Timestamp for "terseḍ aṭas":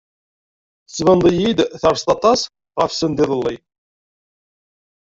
1.81-2.41